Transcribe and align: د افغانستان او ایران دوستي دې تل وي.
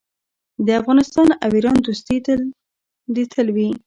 د 0.65 0.67
افغانستان 0.81 1.27
او 1.43 1.49
ایران 1.57 1.77
دوستي 1.85 2.17
دې 3.13 3.23
تل 3.33 3.47
وي. 3.55 3.69